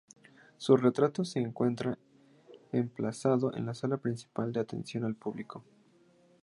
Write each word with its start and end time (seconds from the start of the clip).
Su 0.57 0.77
retrato 0.77 1.23
se 1.23 1.37
encuentra 1.37 1.95
emplazado 2.71 3.53
en 3.55 3.67
la 3.67 3.75
sala 3.75 3.97
principal 3.97 4.51
de 4.51 4.59
atención 4.59 5.03
al 5.05 5.13
público. 5.13 5.63